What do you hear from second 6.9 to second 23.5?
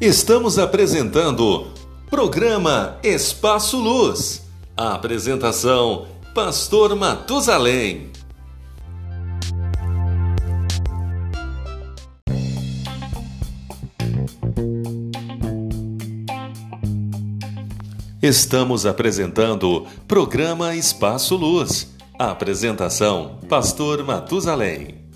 Matusalém. Estamos apresentando Programa Espaço Luz. A apresentação: